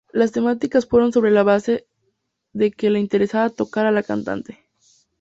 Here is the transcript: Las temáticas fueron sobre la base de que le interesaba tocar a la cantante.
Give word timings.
Las 0.11 0.31
temáticas 0.31 0.87
fueron 0.87 1.11
sobre 1.13 1.29
la 1.29 1.43
base 1.43 1.85
de 2.53 2.71
que 2.71 2.89
le 2.89 2.97
interesaba 2.99 3.51
tocar 3.51 3.85
a 3.85 3.91
la 3.91 4.01
cantante. 4.01 4.59